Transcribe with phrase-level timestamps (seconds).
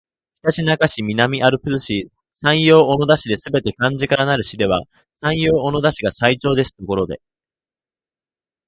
[0.37, 4.81] ひたちなか市、南アルプス市、山陽小野田市ですべて漢字からなる市では
[5.17, 7.21] 山陽小野田市が最長ですところで